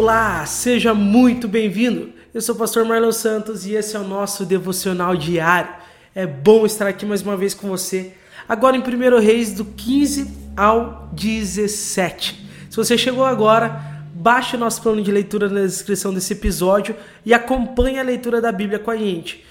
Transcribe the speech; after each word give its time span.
Olá, 0.00 0.46
seja 0.46 0.94
muito 0.94 1.48
bem-vindo. 1.48 2.12
Eu 2.32 2.40
sou 2.40 2.54
o 2.54 2.58
pastor 2.58 2.84
Marlon 2.84 3.10
Santos 3.10 3.66
e 3.66 3.74
esse 3.74 3.96
é 3.96 3.98
o 3.98 4.06
nosso 4.06 4.46
devocional 4.46 5.16
diário. 5.16 5.74
É 6.14 6.24
bom 6.24 6.64
estar 6.64 6.86
aqui 6.86 7.04
mais 7.04 7.20
uma 7.20 7.36
vez 7.36 7.52
com 7.52 7.66
você. 7.66 8.12
Agora 8.48 8.76
em 8.76 8.80
1 8.80 9.18
Reis 9.18 9.52
do 9.52 9.64
15 9.64 10.32
ao 10.56 11.10
17. 11.14 12.48
Se 12.70 12.76
você 12.76 12.96
chegou 12.96 13.24
agora, 13.24 14.04
baixe 14.14 14.54
o 14.54 14.58
nosso 14.58 14.80
plano 14.82 15.02
de 15.02 15.10
leitura 15.10 15.48
na 15.48 15.62
descrição 15.62 16.14
desse 16.14 16.32
episódio 16.32 16.94
e 17.26 17.34
acompanhe 17.34 17.98
a 17.98 18.04
leitura 18.04 18.40
da 18.40 18.52
Bíblia 18.52 18.78
com 18.78 18.92
a 18.92 18.96
gente. 18.96 19.44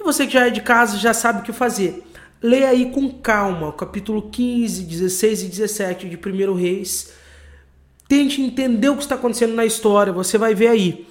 E 0.00 0.02
você 0.02 0.26
que 0.26 0.32
já 0.32 0.46
é 0.46 0.50
de 0.50 0.62
casa 0.62 0.96
já 0.96 1.12
sabe 1.12 1.40
o 1.40 1.42
que 1.42 1.52
fazer. 1.52 2.02
Leia 2.42 2.70
aí 2.70 2.90
com 2.90 3.06
calma 3.10 3.68
o 3.68 3.74
capítulo 3.74 4.30
15, 4.30 4.82
16 4.82 5.42
e 5.42 5.46
17 5.48 6.08
de 6.08 6.16
1 6.16 6.54
Reis 6.54 7.20
Tente 8.10 8.42
entender 8.42 8.88
o 8.88 8.96
que 8.96 9.02
está 9.02 9.14
acontecendo 9.14 9.54
na 9.54 9.64
história. 9.64 10.12
Você 10.12 10.36
vai 10.36 10.52
ver 10.52 10.66
aí 10.66 11.06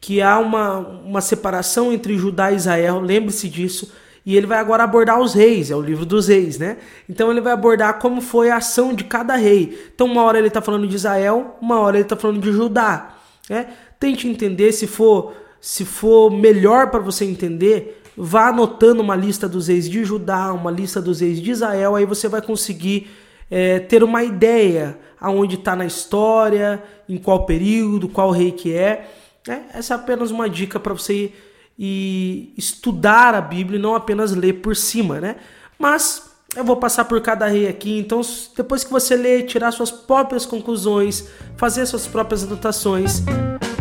que 0.00 0.22
há 0.22 0.38
uma, 0.38 0.78
uma 0.78 1.20
separação 1.20 1.92
entre 1.92 2.16
Judá 2.16 2.52
e 2.52 2.54
Israel, 2.54 3.00
lembre-se 3.00 3.48
disso. 3.48 3.92
E 4.24 4.36
ele 4.36 4.46
vai 4.46 4.58
agora 4.58 4.84
abordar 4.84 5.20
os 5.20 5.34
reis, 5.34 5.68
é 5.68 5.74
o 5.74 5.80
livro 5.80 6.06
dos 6.06 6.28
reis, 6.28 6.56
né? 6.56 6.76
Então 7.08 7.32
ele 7.32 7.40
vai 7.40 7.52
abordar 7.52 7.98
como 7.98 8.20
foi 8.20 8.50
a 8.50 8.58
ação 8.58 8.94
de 8.94 9.02
cada 9.02 9.34
rei. 9.34 9.90
Então, 9.92 10.06
uma 10.06 10.22
hora 10.22 10.38
ele 10.38 10.46
está 10.46 10.62
falando 10.62 10.86
de 10.86 10.94
Israel, 10.94 11.56
uma 11.60 11.80
hora 11.80 11.96
ele 11.96 12.04
está 12.04 12.14
falando 12.14 12.40
de 12.40 12.52
Judá. 12.52 13.16
Né? 13.50 13.70
Tente 13.98 14.28
entender, 14.28 14.70
se 14.70 14.86
for, 14.86 15.34
se 15.60 15.84
for 15.84 16.30
melhor 16.30 16.88
para 16.88 17.00
você 17.00 17.24
entender, 17.24 18.00
vá 18.16 18.50
anotando 18.50 19.02
uma 19.02 19.16
lista 19.16 19.48
dos 19.48 19.66
reis 19.66 19.90
de 19.90 20.04
Judá, 20.04 20.52
uma 20.52 20.70
lista 20.70 21.02
dos 21.02 21.18
reis 21.18 21.40
de 21.40 21.50
Israel, 21.50 21.96
aí 21.96 22.06
você 22.06 22.28
vai 22.28 22.40
conseguir 22.40 23.10
é, 23.50 23.78
ter 23.80 24.02
uma 24.02 24.22
ideia 24.22 24.98
aonde 25.20 25.56
está 25.56 25.74
na 25.74 25.84
história, 25.84 26.82
em 27.08 27.16
qual 27.16 27.44
período, 27.46 28.08
qual 28.08 28.30
rei 28.30 28.52
que 28.52 28.74
é. 28.74 29.08
é 29.48 29.60
essa 29.74 29.94
é 29.94 29.96
apenas 29.96 30.30
uma 30.30 30.48
dica 30.48 30.78
para 30.78 30.92
você 30.92 31.32
ir 31.78 32.52
estudar 32.56 33.34
a 33.34 33.40
Bíblia 33.40 33.78
e 33.78 33.82
não 33.82 33.94
apenas 33.94 34.34
ler 34.34 34.54
por 34.54 34.74
cima, 34.74 35.20
né? 35.20 35.36
Mas 35.78 36.28
eu 36.56 36.64
vou 36.64 36.76
passar 36.76 37.04
por 37.04 37.20
cada 37.20 37.46
rei 37.46 37.68
aqui, 37.68 37.98
então 37.98 38.20
depois 38.56 38.82
que 38.82 38.90
você 38.90 39.16
ler, 39.16 39.44
tirar 39.44 39.70
suas 39.70 39.90
próprias 39.90 40.46
conclusões, 40.46 41.28
fazer 41.56 41.86
suas 41.86 42.06
próprias 42.06 42.42
anotações, 42.42 43.22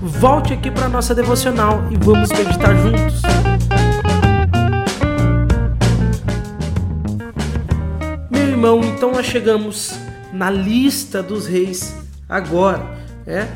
volte 0.02 0.54
aqui 0.54 0.70
para 0.70 0.90
nossa 0.90 1.16
devocional 1.16 1.84
e 1.92 1.98
vamos 1.98 2.30
meditar 2.30 2.76
juntos. 2.76 3.47
Irmão, 8.58 8.84
então 8.84 9.12
nós 9.12 9.28
chegamos 9.28 9.94
na 10.34 10.50
lista 10.50 11.22
dos 11.22 11.46
reis 11.46 11.96
agora, 12.28 12.84
né? 13.24 13.48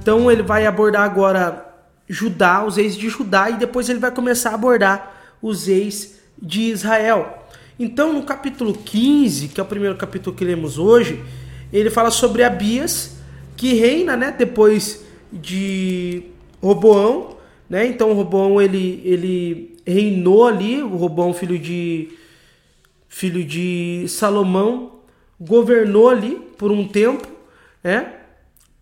Então 0.00 0.32
ele 0.32 0.42
vai 0.42 0.64
abordar 0.64 1.02
agora 1.02 1.62
Judá, 2.08 2.64
os 2.64 2.76
reis 2.76 2.96
de 2.96 3.10
Judá, 3.10 3.50
e 3.50 3.58
depois 3.58 3.86
ele 3.90 3.98
vai 3.98 4.10
começar 4.10 4.52
a 4.52 4.54
abordar 4.54 5.36
os 5.42 5.66
reis 5.66 6.18
de 6.40 6.70
Israel. 6.70 7.46
Então, 7.78 8.14
no 8.14 8.22
capítulo 8.22 8.72
15, 8.72 9.48
que 9.48 9.60
é 9.60 9.62
o 9.62 9.66
primeiro 9.66 9.94
capítulo 9.94 10.34
que 10.34 10.42
lemos 10.42 10.78
hoje, 10.78 11.22
ele 11.70 11.90
fala 11.90 12.10
sobre 12.10 12.42
Abias, 12.42 13.18
que 13.58 13.74
reina, 13.74 14.16
né, 14.16 14.34
depois 14.36 15.04
de 15.30 16.22
Roboão, 16.62 17.36
né? 17.68 17.86
Então, 17.86 18.14
Roboão 18.14 18.62
ele 18.62 19.02
ele 19.04 19.76
reinou 19.86 20.46
ali, 20.46 20.82
o 20.82 20.96
Roboão 20.96 21.34
filho 21.34 21.58
de 21.58 22.08
filho 23.08 23.44
de 23.44 24.06
Salomão, 24.08 25.00
governou 25.40 26.08
ali 26.08 26.36
por 26.56 26.70
um 26.70 26.86
tempo, 26.86 27.26
né? 27.82 28.12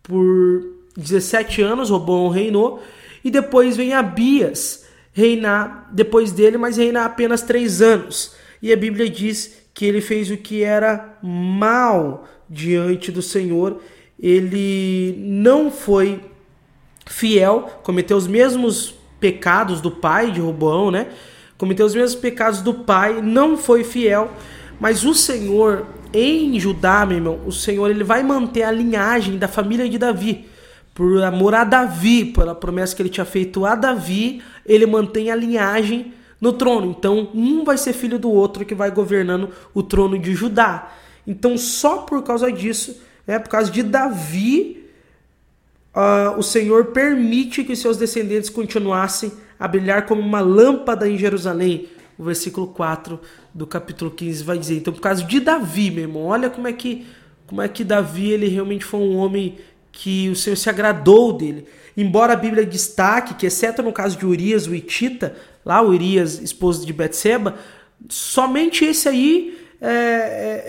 Por 0.02 0.74
17 0.96 1.62
anos, 1.62 1.90
Robão 1.90 2.28
reinou. 2.28 2.82
E 3.24 3.30
depois 3.30 3.76
vem 3.76 3.94
Abias 3.94 4.84
reinar 5.12 5.88
depois 5.92 6.32
dele, 6.32 6.58
mas 6.58 6.76
reinar 6.76 7.06
apenas 7.06 7.42
três 7.42 7.80
anos. 7.80 8.34
E 8.60 8.72
a 8.72 8.76
Bíblia 8.76 9.08
diz 9.08 9.62
que 9.72 9.84
ele 9.84 10.00
fez 10.00 10.30
o 10.30 10.36
que 10.36 10.62
era 10.62 11.18
mal 11.22 12.28
diante 12.48 13.10
do 13.10 13.22
Senhor. 13.22 13.80
Ele 14.18 15.16
não 15.18 15.70
foi 15.70 16.20
fiel, 17.06 17.80
cometeu 17.82 18.16
os 18.16 18.26
mesmos 18.26 18.94
pecados 19.18 19.80
do 19.80 19.90
pai 19.90 20.30
de 20.30 20.40
Roboão, 20.40 20.90
né? 20.90 21.08
Cometeu 21.64 21.86
os 21.86 21.94
mesmos 21.94 22.14
pecados 22.14 22.60
do 22.60 22.74
pai, 22.74 23.22
não 23.22 23.56
foi 23.56 23.84
fiel, 23.84 24.30
mas 24.78 25.02
o 25.02 25.14
Senhor 25.14 25.86
em 26.12 26.60
Judá, 26.60 27.06
meu 27.06 27.16
irmão, 27.16 27.40
o 27.46 27.50
Senhor 27.50 27.90
ele 27.90 28.04
vai 28.04 28.22
manter 28.22 28.64
a 28.64 28.70
linhagem 28.70 29.38
da 29.38 29.48
família 29.48 29.88
de 29.88 29.96
Davi. 29.96 30.46
Por 30.92 31.22
amor 31.22 31.54
a 31.54 31.64
Davi, 31.64 32.26
pela 32.26 32.54
promessa 32.54 32.94
que 32.94 33.00
ele 33.00 33.08
tinha 33.08 33.24
feito 33.24 33.64
a 33.64 33.74
Davi, 33.74 34.42
ele 34.66 34.84
mantém 34.84 35.30
a 35.30 35.34
linhagem 35.34 36.12
no 36.38 36.52
trono. 36.52 36.90
Então, 36.90 37.30
um 37.34 37.64
vai 37.64 37.78
ser 37.78 37.94
filho 37.94 38.18
do 38.18 38.30
outro 38.30 38.66
que 38.66 38.74
vai 38.74 38.90
governando 38.90 39.48
o 39.72 39.82
trono 39.82 40.18
de 40.18 40.34
Judá. 40.34 40.92
Então, 41.26 41.56
só 41.56 42.02
por 42.02 42.22
causa 42.22 42.52
disso, 42.52 43.00
né, 43.26 43.38
por 43.38 43.48
causa 43.48 43.70
de 43.70 43.82
Davi, 43.82 44.84
uh, 45.94 46.38
o 46.38 46.42
Senhor 46.42 46.88
permite 46.88 47.64
que 47.64 47.74
seus 47.74 47.96
descendentes 47.96 48.50
continuassem 48.50 49.32
a 49.58 49.68
brilhar 49.68 50.06
como 50.06 50.20
uma 50.20 50.40
lâmpada 50.40 51.08
em 51.08 51.16
Jerusalém. 51.16 51.88
O 52.16 52.24
versículo 52.24 52.68
4 52.68 53.20
do 53.52 53.66
capítulo 53.66 54.10
15 54.10 54.44
vai 54.44 54.58
dizer. 54.58 54.76
Então, 54.76 54.92
por 54.92 55.00
causa 55.00 55.22
de 55.22 55.40
Davi, 55.40 55.90
meu 55.90 56.04
irmão, 56.04 56.24
olha 56.24 56.48
como 56.48 56.68
é 56.68 56.72
que 56.72 57.06
como 57.46 57.60
é 57.60 57.68
que 57.68 57.84
Davi 57.84 58.30
ele 58.30 58.48
realmente 58.48 58.84
foi 58.84 59.00
um 59.00 59.16
homem 59.16 59.56
que 59.92 60.28
o 60.28 60.36
Senhor 60.36 60.56
se 60.56 60.68
agradou 60.68 61.32
dele. 61.32 61.66
Embora 61.96 62.32
a 62.32 62.36
Bíblia 62.36 62.66
destaque 62.66 63.34
que, 63.34 63.46
exceto 63.46 63.82
no 63.82 63.92
caso 63.92 64.18
de 64.18 64.26
Urias, 64.26 64.66
o 64.66 64.74
Itita, 64.74 65.36
lá 65.64 65.80
o 65.80 65.90
Urias, 65.90 66.40
esposo 66.40 66.84
de 66.84 66.92
Betseba, 66.92 67.54
somente 68.08 68.84
esse 68.84 69.08
aí, 69.08 69.58
é, 69.80 69.90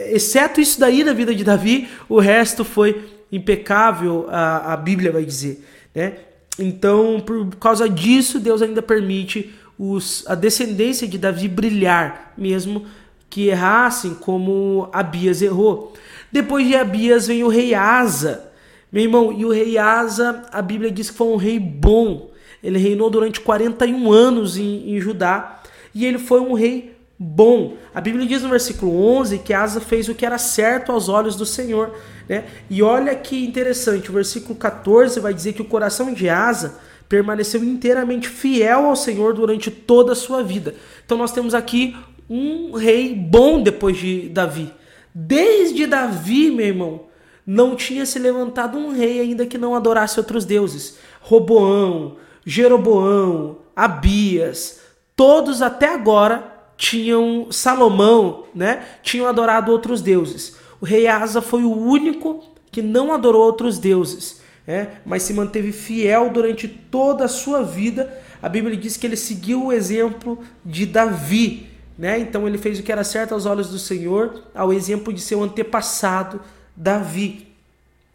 é, 0.09 0.16
exceto 0.16 0.62
isso 0.62 0.79
daí 0.79 1.03
da 1.03 1.13
vida 1.13 1.34
de 1.34 1.44
Davi, 1.44 1.90
o 2.07 2.19
resto 2.19 2.63
foi 2.63 3.09
impecável, 3.31 4.28
a, 4.29 4.74
a 4.74 4.78
Bíblia 4.78 5.12
vai 5.12 5.25
dizer. 5.25 5.66
Né? 5.94 6.13
Então, 6.58 7.20
por 7.20 7.56
causa 7.56 7.90
disso, 7.90 8.40
Deus 8.40 8.62
ainda 8.62 8.82
permite 8.82 9.54
os, 9.78 10.24
a 10.28 10.36
descendência 10.36 11.08
de 11.08 11.18
Davi 11.18 11.48
brilhar, 11.48 12.34
mesmo 12.38 12.86
que 13.30 13.48
errassem 13.48 14.14
como 14.14 14.90
Abias 14.94 15.42
errou. 15.42 15.94
Depois 16.32 16.66
de 16.66 16.76
Abias 16.76 17.28
vem 17.28 17.44
o 17.44 17.50
rei 17.50 17.74
Asa. 17.74 18.52
Meu 18.92 19.04
irmão, 19.04 19.34
e 19.34 19.44
o 19.44 19.52
rei 19.52 19.78
Asa, 19.78 20.44
a 20.52 20.62
Bíblia 20.62 20.90
diz 20.90 21.10
que 21.10 21.18
foi 21.18 21.28
um 21.28 21.36
rei 21.36 21.60
bom. 21.60 22.32
Ele 22.64 22.80
reinou 22.80 23.10
durante 23.10 23.42
41 23.42 24.12
anos 24.12 24.58
em, 24.58 24.96
em 24.96 25.02
Judá 25.02 25.62
e 25.94 26.06
ele 26.06 26.18
foi 26.18 26.40
um 26.40 26.54
rei 26.54 26.94
bom. 27.18 27.78
A 27.94 28.02
Bíblia 28.02 28.26
diz 28.26 28.42
no 28.42 28.50
versículo 28.50 29.03
11 29.18 29.40
que 29.40 29.53
Asa 29.53 29.80
fez 29.80 30.09
o 30.09 30.16
que 30.16 30.26
era 30.26 30.38
certo 30.38 30.92
aos 30.92 31.09
olhos 31.09 31.36
do 31.36 31.46
Senhor. 31.46 31.96
Né? 32.28 32.46
E 32.70 32.81
olha 32.81 33.16
que 33.16 33.46
interessante, 33.46 34.09
o 34.09 34.14
versículo 34.14 34.56
14 34.56 35.20
vai 35.20 35.34
dizer 35.34 35.54
que 35.54 35.62
o 35.62 35.66
coração 35.66 36.14
de 36.14 36.28
Asa 36.28 36.80
permaneceu 37.08 37.64
inteiramente 37.64 38.28
fiel 38.28 38.86
ao 38.86 38.96
Senhor 38.96 39.34
durante 39.34 39.70
toda 39.70 40.14
a 40.14 40.16
sua 40.16 40.44
vida. 40.44 40.75
Então 41.06 41.18
nós 41.18 41.31
temos 41.31 41.54
aqui 41.54 41.96
um 42.30 42.74
rei 42.74 43.14
bom 43.14 43.62
depois 43.62 43.98
de 43.98 44.30
Davi. 44.30 44.74
Desde 45.14 45.86
Davi, 45.86 46.52
meu 46.52 46.66
irmão, 46.66 47.02
não 47.46 47.75
tinha 47.75 48.06
se 48.06 48.18
levantado 48.18 48.78
um 48.78 48.92
rei 48.92 49.20
ainda 49.22 49.46
que 49.46 49.58
não 49.58 49.75
adorasse 49.75 50.20
outros 50.20 50.44
deuses. 50.46 50.98
Roboão, 51.22 52.18
Jeroboão, 52.46 53.59
Abias, 53.75 54.81
todos 55.16 55.62
até 55.62 55.94
agora 55.94 56.55
tinham 56.78 57.52
Salomão, 57.52 58.46
né? 58.53 58.86
Tinham 59.01 59.27
adorado 59.27 59.72
outros 59.72 60.01
deuses. 60.01 60.57
O 60.81 60.86
rei 60.86 61.07
Asa 61.07 61.42
foi 61.42 61.63
o 61.63 61.72
único 61.72 62.44
que 62.72 62.81
não 62.81 63.13
adorou 63.13 63.44
outros 63.44 63.80
deuses 63.80 64.44
é, 64.68 64.88
mas 65.06 65.24
se 65.24 65.33
manteve 65.33 65.72
fiel 65.72 66.30
durante 66.30 66.68
toda 66.68 67.25
a 67.25 67.30
sua 67.30 67.62
vida. 67.62 68.22
A 68.42 68.50
Bíblia 68.50 68.75
diz 68.75 68.98
que 68.98 69.06
ele 69.06 69.16
seguiu 69.16 69.66
o 69.66 69.74
exemplo 69.74 70.39
de 70.63 70.86
Davi, 70.86 71.68
né? 71.98 72.19
Então 72.19 72.48
ele 72.48 72.57
fez 72.57 72.80
o 72.80 72.83
que 72.83 72.92
era 72.92 73.04
certo 73.04 73.33
aos 73.33 73.45
olhos 73.45 73.69
do 73.69 73.80
Senhor, 73.80 74.44
ao 74.54 74.74
exemplo 74.74 75.13
de 75.13 75.22
seu 75.22 75.44
antepassado 75.44 76.42
Davi. 76.75 77.48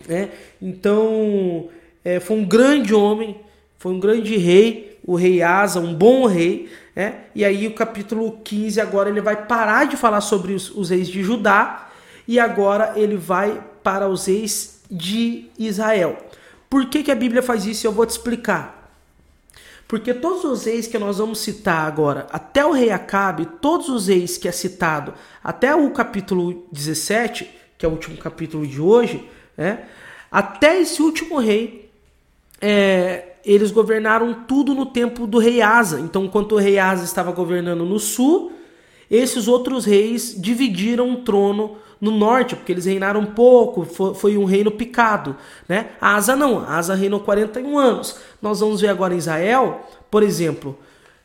Né? 0.08 0.30
Então 0.60 1.68
é, 2.04 2.18
foi 2.18 2.36
um 2.36 2.44
grande 2.44 2.94
homem, 2.94 3.36
foi 3.78 3.92
um 3.92 4.00
grande 4.00 4.36
rei, 4.36 4.89
o 5.04 5.14
rei 5.14 5.42
Asa, 5.42 5.80
um 5.80 5.94
bom 5.94 6.26
rei. 6.26 6.70
Né? 6.94 7.24
E 7.34 7.44
aí 7.44 7.66
o 7.66 7.74
capítulo 7.74 8.40
15 8.44 8.80
agora 8.80 9.08
ele 9.08 9.20
vai 9.20 9.46
parar 9.46 9.86
de 9.86 9.96
falar 9.96 10.20
sobre 10.20 10.52
os, 10.52 10.70
os 10.70 10.90
reis 10.90 11.08
de 11.08 11.22
Judá 11.22 11.88
e 12.26 12.38
agora 12.38 12.92
ele 12.96 13.16
vai 13.16 13.62
para 13.82 14.08
os 14.08 14.26
reis 14.26 14.82
de 14.90 15.48
Israel. 15.58 16.16
Por 16.68 16.86
que, 16.86 17.02
que 17.02 17.10
a 17.10 17.16
Bíblia 17.16 17.42
faz 17.42 17.66
isso? 17.66 17.86
Eu 17.86 17.92
vou 17.92 18.06
te 18.06 18.10
explicar. 18.10 18.80
Porque 19.88 20.14
todos 20.14 20.44
os 20.44 20.64
reis 20.66 20.86
que 20.86 20.98
nós 21.00 21.18
vamos 21.18 21.40
citar 21.40 21.84
agora, 21.84 22.28
até 22.30 22.64
o 22.64 22.70
rei 22.70 22.90
Acabe, 22.92 23.44
todos 23.60 23.88
os 23.88 24.06
reis 24.06 24.38
que 24.38 24.46
é 24.46 24.52
citado 24.52 25.12
até 25.42 25.74
o 25.74 25.90
capítulo 25.90 26.64
17, 26.70 27.50
que 27.76 27.84
é 27.84 27.88
o 27.88 27.92
último 27.92 28.16
capítulo 28.16 28.64
de 28.64 28.80
hoje, 28.80 29.28
né? 29.56 29.86
até 30.30 30.80
esse 30.80 31.02
último 31.02 31.40
rei, 31.40 31.90
é, 32.60 33.29
eles 33.44 33.70
governaram 33.70 34.32
tudo 34.46 34.74
no 34.74 34.86
tempo 34.86 35.26
do 35.26 35.38
rei 35.38 35.62
Asa. 35.62 36.00
Então, 36.00 36.24
enquanto 36.24 36.52
o 36.52 36.58
rei 36.58 36.78
Asa 36.78 37.04
estava 37.04 37.32
governando 37.32 37.84
no 37.84 37.98
sul, 37.98 38.52
esses 39.10 39.48
outros 39.48 39.84
reis 39.84 40.34
dividiram 40.38 41.12
o 41.12 41.16
trono 41.18 41.76
no 42.00 42.10
norte, 42.10 42.56
porque 42.56 42.72
eles 42.72 42.86
reinaram 42.86 43.26
pouco, 43.26 43.84
foi, 44.14 44.38
um 44.38 44.44
reino 44.44 44.70
picado. 44.70 45.36
Né? 45.68 45.90
Asa 46.00 46.34
não, 46.34 46.60
Asa 46.60 46.94
reinou 46.94 47.20
41 47.20 47.78
anos. 47.78 48.16
Nós 48.40 48.60
vamos 48.60 48.80
ver 48.80 48.88
agora 48.88 49.14
em 49.14 49.18
Israel, 49.18 49.86
por 50.10 50.22
exemplo, 50.22 50.78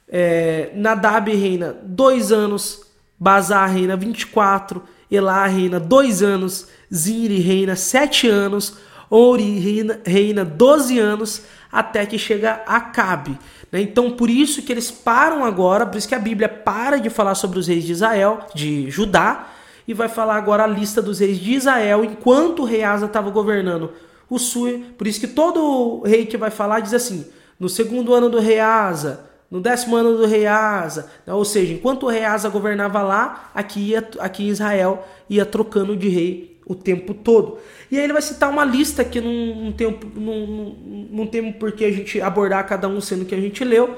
é, 0.09 0.71
Nadab 0.75 1.33
reina 1.33 1.75
dois 1.83 2.31
anos, 2.31 2.85
Bazar 3.17 3.71
reina 3.71 3.95
24, 3.95 4.83
Elá 5.09 5.45
reina 5.45 5.79
dois 5.79 6.21
anos, 6.21 6.67
Ziri 6.93 7.39
reina 7.39 7.75
sete 7.75 8.27
anos, 8.27 8.77
Ouri 9.09 9.59
reina, 9.59 9.99
reina 10.05 10.45
12 10.45 10.99
anos, 10.99 11.43
até 11.71 12.05
que 12.05 12.17
chega 12.17 12.63
Acabe. 12.65 13.37
Né? 13.71 13.81
Então, 13.81 14.11
por 14.11 14.29
isso 14.29 14.61
que 14.61 14.71
eles 14.71 14.89
param 14.89 15.43
agora, 15.43 15.85
por 15.85 15.97
isso 15.97 16.07
que 16.07 16.15
a 16.15 16.19
Bíblia 16.19 16.49
para 16.49 16.97
de 16.97 17.09
falar 17.09 17.35
sobre 17.35 17.59
os 17.59 17.67
reis 17.67 17.83
de 17.83 17.91
Israel, 17.91 18.47
de 18.53 18.89
Judá, 18.89 19.47
e 19.87 19.93
vai 19.93 20.07
falar 20.07 20.35
agora 20.35 20.63
a 20.63 20.67
lista 20.67 21.01
dos 21.01 21.19
reis 21.19 21.37
de 21.37 21.53
Israel, 21.53 22.03
enquanto 22.03 22.63
o 22.63 22.65
rei 22.65 22.83
Asa 22.83 23.05
estava 23.05 23.29
governando 23.29 23.91
o 24.29 24.39
sul. 24.39 24.83
Por 24.97 25.05
isso 25.05 25.19
que 25.19 25.27
todo 25.27 26.01
rei 26.03 26.25
que 26.25 26.37
vai 26.37 26.49
falar 26.49 26.79
diz 26.79 26.93
assim: 26.93 27.25
no 27.59 27.69
segundo 27.69 28.13
ano 28.13 28.29
do 28.29 28.39
rei 28.39 28.59
Asa, 28.59 29.25
no 29.49 29.61
décimo 29.61 29.95
ano 29.95 30.17
do 30.17 30.25
rei 30.25 30.47
Asa, 30.47 31.11
né? 31.25 31.33
ou 31.33 31.45
seja, 31.45 31.73
enquanto 31.73 32.03
o 32.03 32.09
rei 32.09 32.25
Asa 32.25 32.49
governava 32.49 33.01
lá, 33.01 33.51
aqui, 33.53 33.91
ia, 33.91 34.07
aqui 34.19 34.43
em 34.43 34.49
Israel 34.49 35.05
ia 35.29 35.45
trocando 35.45 35.95
de 35.95 36.09
rei 36.09 36.54
o 36.65 36.73
tempo 36.73 37.13
todo. 37.13 37.57
E 37.91 37.97
aí 37.97 38.03
ele 38.03 38.13
vai 38.13 38.21
citar 38.21 38.49
uma 38.49 38.65
lista 38.65 39.03
que 39.03 39.21
não, 39.21 39.65
não, 39.65 39.71
tem, 39.71 39.99
não, 40.15 40.75
não 41.11 41.27
tem 41.27 41.51
por 41.53 41.71
que 41.71 41.85
a 41.85 41.91
gente 41.91 42.19
abordar 42.19 42.65
cada 42.67 42.87
um 42.87 42.99
sendo 42.99 43.25
que 43.25 43.35
a 43.35 43.39
gente 43.39 43.63
leu, 43.63 43.95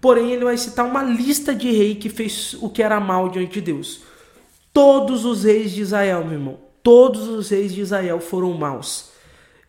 porém 0.00 0.32
ele 0.32 0.44
vai 0.44 0.56
citar 0.56 0.84
uma 0.84 1.02
lista 1.02 1.54
de 1.54 1.70
rei 1.70 1.94
que 1.94 2.08
fez 2.08 2.54
o 2.60 2.68
que 2.68 2.82
era 2.82 2.98
mal 2.98 3.28
diante 3.28 3.54
de 3.54 3.60
Deus. 3.60 4.02
Todos 4.72 5.24
os 5.24 5.44
reis 5.44 5.72
de 5.72 5.82
Israel, 5.82 6.24
meu 6.24 6.34
irmão, 6.34 6.58
todos 6.82 7.28
os 7.28 7.48
reis 7.50 7.72
de 7.72 7.80
Israel 7.80 8.20
foram 8.20 8.52
maus. 8.54 9.10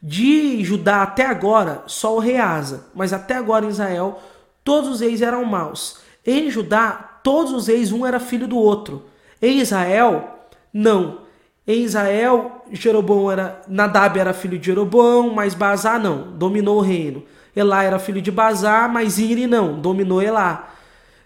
De 0.02 0.64
Judá 0.64 1.04
até 1.04 1.26
agora, 1.26 1.84
só 1.86 2.16
o 2.16 2.20
rei 2.20 2.38
Asa, 2.38 2.88
mas 2.96 3.12
até 3.12 3.36
agora 3.36 3.66
em 3.66 3.70
Israel, 3.70 4.22
todos 4.64 4.90
os 4.90 5.00
reis 5.02 5.22
eram 5.22 5.44
maus. 5.46 5.98
Em 6.26 6.50
Judá, 6.50 7.20
todos 7.24 7.52
os 7.52 7.68
reis, 7.68 7.92
um 7.92 8.06
era 8.06 8.20
filho 8.20 8.48
do 8.48 8.58
outro. 8.58 9.06
Em 9.42 9.60
Israel, 9.60 10.48
não. 10.74 11.29
Em 11.68 11.84
Israel, 11.84 12.64
Jeroboão 12.72 13.32
era, 13.32 13.62
Nadab 13.68 14.18
era 14.18 14.34
filho 14.34 14.58
de 14.58 14.66
Jeroboão, 14.66 15.30
mas 15.30 15.54
Bazá 15.54 16.00
não, 16.00 16.32
dominou 16.38 16.78
o 16.78 16.82
reino. 16.82 17.24
Elá 17.56 17.84
era 17.84 18.00
filho 18.00 18.22
de 18.22 18.32
Bazá, 18.32 18.88
mas 18.88 19.20
Iri 19.20 19.46
não, 19.48 19.80
dominou 19.80 20.22
Elá. 20.22 20.74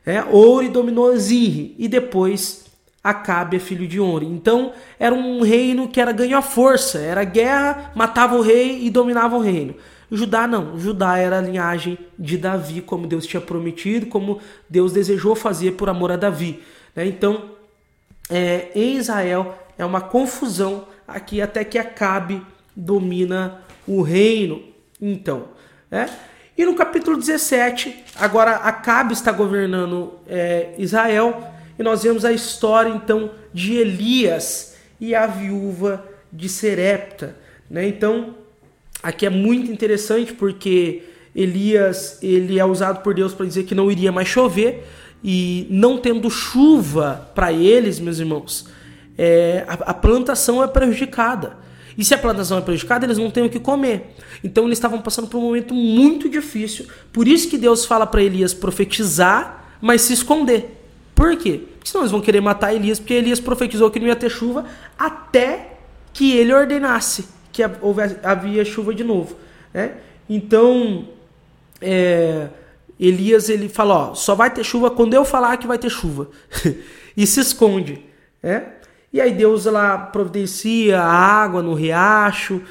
É, 0.05 0.21
dominou 0.69 1.15
Zirri 1.15 1.75
e 1.77 1.87
depois 1.87 2.63
Acabe 3.03 3.57
é 3.57 3.59
filho 3.59 3.85
de 3.85 3.99
Ori. 3.99 4.25
Então 4.25 4.71
era 4.97 5.13
um 5.13 5.41
reino 5.41 5.89
que 5.89 5.99
era 5.99 6.13
ganho 6.13 6.37
à 6.37 6.41
força, 6.41 6.99
era 6.99 7.25
guerra, 7.25 7.91
matava 7.93 8.35
o 8.37 8.41
rei 8.41 8.85
e 8.85 8.89
dominava 8.89 9.35
o 9.35 9.41
reino. 9.41 9.75
Judá 10.09 10.47
não, 10.47 10.79
Judá 10.79 11.17
era 11.17 11.39
a 11.39 11.41
linhagem 11.41 11.97
de 12.17 12.37
Davi, 12.37 12.81
como 12.81 13.07
Deus 13.07 13.25
tinha 13.25 13.41
prometido, 13.41 14.05
como 14.05 14.39
Deus 14.69 14.93
desejou 14.93 15.35
fazer 15.35 15.71
por 15.71 15.89
amor 15.89 16.11
a 16.11 16.15
Davi. 16.15 16.61
Né? 16.95 17.07
Então, 17.07 17.52
é, 18.29 18.69
em 18.75 18.97
Israel 18.97 19.57
é 19.77 19.85
uma 19.85 20.01
confusão 20.01 20.87
aqui 21.07 21.41
até 21.41 21.63
que 21.63 21.77
Acabe 21.77 22.41
domina 22.75 23.61
o 23.87 24.01
reino. 24.01 24.63
Então, 25.01 25.49
é. 25.91 26.07
E 26.57 26.65
no 26.65 26.75
capítulo 26.75 27.17
17, 27.17 28.03
agora 28.15 28.57
Acabe 28.57 29.13
está 29.13 29.31
governando 29.31 30.19
é, 30.27 30.73
Israel 30.77 31.51
e 31.77 31.83
nós 31.83 32.03
vemos 32.03 32.23
a 32.23 32.31
história 32.31 32.89
então 32.89 33.31
de 33.53 33.73
Elias 33.73 34.75
e 34.99 35.15
a 35.15 35.25
viúva 35.25 36.07
de 36.31 36.47
Serepta, 36.47 37.35
né? 37.69 37.87
Então, 37.87 38.35
aqui 39.01 39.25
é 39.25 39.29
muito 39.29 39.71
interessante 39.71 40.33
porque 40.33 41.03
Elias 41.35 42.19
ele 42.21 42.59
é 42.59 42.65
usado 42.65 43.01
por 43.01 43.13
Deus 43.13 43.33
para 43.33 43.45
dizer 43.45 43.63
que 43.63 43.75
não 43.75 43.91
iria 43.91 44.11
mais 44.11 44.27
chover 44.27 44.85
e 45.23 45.67
não 45.69 45.97
tendo 45.97 46.29
chuva 46.29 47.29
para 47.33 47.51
eles, 47.51 47.99
meus 47.99 48.19
irmãos, 48.19 48.67
é, 49.17 49.63
a, 49.67 49.73
a 49.73 49.93
plantação 49.93 50.63
é 50.63 50.67
prejudicada. 50.67 51.57
E 51.97 52.03
se 52.03 52.13
a 52.13 52.17
plantação 52.17 52.57
é 52.57 52.61
prejudicada, 52.61 53.05
eles 53.05 53.17
não 53.17 53.29
têm 53.29 53.45
o 53.45 53.49
que 53.49 53.59
comer. 53.59 54.15
Então 54.43 54.65
eles 54.65 54.77
estavam 54.77 54.99
passando 55.01 55.27
por 55.27 55.37
um 55.37 55.41
momento 55.41 55.73
muito 55.73 56.27
difícil. 56.27 56.87
Por 57.11 57.27
isso 57.27 57.49
que 57.49 57.57
Deus 57.57 57.85
fala 57.85 58.05
para 58.07 58.23
Elias 58.23 58.53
profetizar, 58.53 59.77
mas 59.79 60.01
se 60.01 60.13
esconder. 60.13 60.81
Por 61.13 61.37
quê? 61.37 61.61
Porque 61.75 61.89
senão 61.89 62.03
eles 62.03 62.11
vão 62.11 62.21
querer 62.21 62.41
matar 62.41 62.73
Elias, 62.73 62.99
porque 62.99 63.13
Elias 63.13 63.39
profetizou 63.39 63.91
que 63.91 63.99
não 63.99 64.07
ia 64.07 64.15
ter 64.15 64.29
chuva 64.29 64.65
até 64.97 65.77
que 66.11 66.35
ele 66.35 66.53
ordenasse 66.53 67.25
que 67.53 67.61
houvesse, 67.81 68.17
havia 68.23 68.65
chuva 68.65 68.93
de 68.93 69.03
novo. 69.03 69.37
Né? 69.71 69.91
Então, 70.27 71.07
é, 71.79 72.47
Elias 72.99 73.49
ele 73.49 73.69
fala: 73.69 74.11
ó, 74.11 74.15
só 74.15 74.35
vai 74.35 74.49
ter 74.49 74.63
chuva 74.63 74.91
quando 74.91 75.13
eu 75.13 75.25
falar 75.25 75.57
que 75.57 75.67
vai 75.67 75.77
ter 75.77 75.89
chuva. 75.89 76.29
e 77.15 77.25
se 77.25 77.39
esconde. 77.39 78.05
Né? 78.41 78.65
E 79.11 79.21
aí 79.21 79.31
Deus 79.31 79.65
lá 79.65 79.97
providencia 79.97 80.99
a 80.99 81.11
água 81.11 81.61
no 81.61 81.73
riacho, 81.73 82.61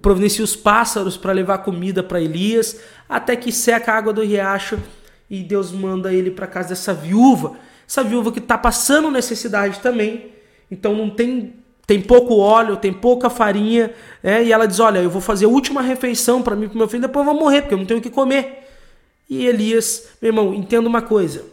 providencia 0.00 0.44
os 0.44 0.56
pássaros 0.56 1.16
para 1.16 1.32
levar 1.32 1.58
comida 1.58 2.02
para 2.02 2.20
Elias, 2.20 2.80
até 3.08 3.36
que 3.36 3.52
seca 3.52 3.92
a 3.92 3.96
água 3.96 4.12
do 4.12 4.22
riacho 4.22 4.78
e 5.30 5.42
Deus 5.42 5.70
manda 5.72 6.12
ele 6.12 6.30
para 6.30 6.46
casa 6.46 6.70
dessa 6.70 6.92
viúva. 6.92 7.52
Essa 7.88 8.02
viúva 8.02 8.32
que 8.32 8.38
está 8.38 8.58
passando 8.58 9.10
necessidade 9.10 9.80
também, 9.80 10.32
então 10.70 10.94
não 10.94 11.10
tem 11.10 11.54
tem 11.84 12.00
pouco 12.00 12.36
óleo, 12.36 12.76
tem 12.76 12.92
pouca 12.92 13.28
farinha, 13.28 13.92
né? 14.22 14.44
e 14.44 14.52
ela 14.52 14.66
diz: 14.66 14.78
Olha, 14.80 15.00
eu 15.00 15.10
vou 15.10 15.20
fazer 15.20 15.46
a 15.46 15.48
última 15.48 15.82
refeição 15.82 16.40
para 16.40 16.54
mim 16.54 16.66
e 16.66 16.68
para 16.68 16.78
meu 16.78 16.88
filho, 16.88 17.02
depois 17.02 17.26
eu 17.26 17.32
vou 17.32 17.42
morrer, 17.42 17.62
porque 17.62 17.74
eu 17.74 17.78
não 17.78 17.84
tenho 17.84 18.00
o 18.00 18.02
que 18.02 18.10
comer. 18.10 18.61
E 19.28 19.46
Elias, 19.46 20.08
meu 20.20 20.30
irmão, 20.30 20.54
entenda 20.54 20.88
uma 20.88 21.02
coisa: 21.02 21.44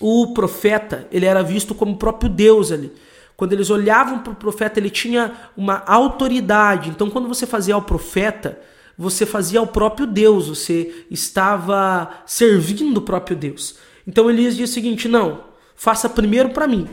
o 0.00 0.32
profeta, 0.32 1.06
ele 1.10 1.26
era 1.26 1.42
visto 1.42 1.74
como 1.74 1.92
o 1.92 1.98
próprio 1.98 2.30
Deus 2.30 2.72
ali. 2.72 2.92
Quando 3.36 3.54
eles 3.54 3.70
olhavam 3.70 4.18
para 4.18 4.32
o 4.32 4.36
profeta, 4.36 4.78
ele 4.78 4.90
tinha 4.90 5.32
uma 5.56 5.82
autoridade. 5.86 6.90
Então, 6.90 7.08
quando 7.08 7.26
você 7.26 7.46
fazia 7.46 7.74
ao 7.74 7.82
profeta, 7.82 8.60
você 9.00 9.24
fazia 9.24 9.60
ao 9.60 9.66
próprio 9.66 10.06
Deus, 10.06 10.48
você 10.48 11.06
estava 11.10 12.10
servindo 12.26 12.98
o 12.98 13.02
próprio 13.02 13.34
Deus. 13.34 13.76
Então 14.06 14.28
Elias 14.28 14.54
diz 14.56 14.68
o 14.68 14.72
seguinte: 14.74 15.08
não, 15.08 15.44
faça 15.74 16.06
primeiro 16.06 16.50
para 16.50 16.66
mim, 16.66 16.86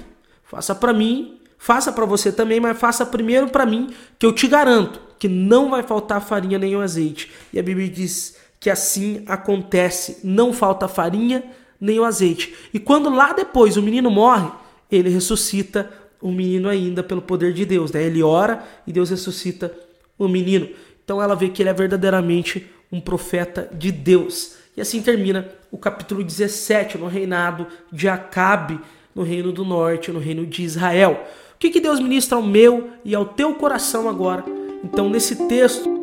faça 0.45 0.73
para 0.73 0.93
mim, 0.93 1.37
faça 1.57 1.91
para 1.91 2.05
você 2.05 2.31
também, 2.31 2.61
mas 2.61 2.79
faça 2.79 3.05
primeiro 3.05 3.49
para 3.49 3.65
mim, 3.65 3.89
que 4.17 4.25
eu 4.25 4.31
te 4.31 4.47
garanto 4.47 5.01
que 5.19 5.27
não 5.27 5.71
vai 5.71 5.83
faltar 5.83 6.21
farinha 6.21 6.59
nem 6.59 6.75
o 6.75 6.81
azeite. 6.81 7.31
E 7.51 7.59
a 7.59 7.63
Bíblia 7.63 7.89
diz 7.89 8.37
que 8.59 8.69
assim 8.69 9.23
acontece, 9.27 10.19
não 10.23 10.51
falta 10.51 10.87
farinha 10.87 11.43
nem 11.79 11.99
o 11.99 12.03
azeite. 12.03 12.53
E 12.73 12.79
quando 12.79 13.09
lá 13.09 13.33
depois 13.33 13.77
o 13.77 13.81
menino 13.81 14.09
morre, 14.09 14.49
ele 14.91 15.09
ressuscita 15.09 15.91
o 16.19 16.31
menino 16.31 16.67
ainda 16.67 17.03
pelo 17.03 17.21
poder 17.21 17.53
de 17.53 17.65
Deus, 17.65 17.91
né? 17.91 18.03
Ele 18.03 18.23
ora 18.23 18.63
e 18.85 18.91
Deus 18.91 19.09
ressuscita 19.09 19.71
o 20.17 20.27
menino. 20.27 20.67
Então 21.03 21.21
ela 21.21 21.35
vê 21.35 21.49
que 21.49 21.61
ele 21.61 21.69
é 21.69 21.73
verdadeiramente 21.73 22.67
um 22.91 22.99
profeta 22.99 23.69
de 23.71 23.91
Deus. 23.91 24.55
E 24.75 24.81
assim 24.81 25.01
termina 25.01 25.47
o 25.71 25.77
capítulo 25.77 26.23
17, 26.23 26.97
no 26.97 27.07
reinado 27.07 27.67
de 27.91 28.07
Acabe, 28.07 28.79
no 29.13 29.23
reino 29.23 29.51
do 29.51 29.65
norte, 29.65 30.11
no 30.11 30.19
reino 30.19 30.45
de 30.45 30.63
Israel. 30.63 31.25
O 31.55 31.57
que, 31.59 31.69
que 31.69 31.79
Deus 31.79 31.99
ministra 31.99 32.37
ao 32.37 32.43
meu 32.43 32.91
e 33.03 33.15
ao 33.15 33.25
teu 33.25 33.55
coração 33.55 34.07
agora? 34.07 34.43
Então, 34.83 35.09
nesse 35.09 35.47
texto, 35.47 35.96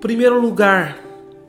primeiro 0.00 0.40
lugar, 0.40 0.98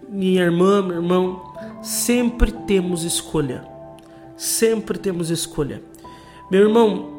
minha 0.10 0.44
irmã, 0.44 0.82
meu 0.82 0.98
irmão, 0.98 1.54
sempre 1.82 2.52
temos 2.52 3.04
escolha 3.04 3.78
sempre 4.38 5.00
temos 5.00 5.32
escolha. 5.32 5.82
Meu 6.50 6.62
irmão, 6.62 7.10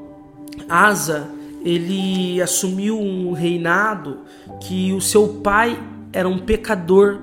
Asa, 0.69 1.29
ele 1.65 2.41
assumiu 2.41 2.99
um 2.99 3.33
reinado 3.33 4.19
que 4.61 4.93
o 4.93 5.01
seu 5.01 5.29
pai 5.43 5.79
era 6.13 6.29
um 6.29 6.39
pecador 6.39 7.19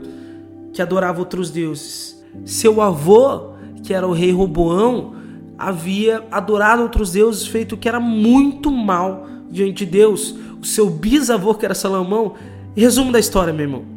que 0.73 0.81
adorava 0.81 1.19
outros 1.19 1.49
deuses. 1.49 2.21
Seu 2.43 2.81
avô, 2.81 3.53
que 3.81 3.93
era 3.93 4.05
o 4.05 4.11
rei 4.11 4.31
Roboão, 4.31 5.15
havia 5.57 6.25
adorado 6.29 6.83
outros 6.83 7.13
deuses, 7.13 7.47
feito 7.47 7.77
que 7.77 7.87
era 7.87 7.99
muito 7.99 8.69
mal 8.69 9.25
diante 9.49 9.85
de 9.85 9.91
Deus. 9.91 10.35
O 10.61 10.65
seu 10.65 10.89
bisavô, 10.89 11.55
que 11.55 11.63
era 11.63 11.73
Salomão, 11.73 12.33
resumo 12.75 13.11
da 13.11 13.19
história, 13.19 13.53
meu 13.53 13.63
irmão. 13.63 13.94